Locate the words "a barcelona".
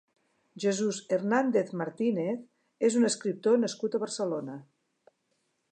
3.99-4.57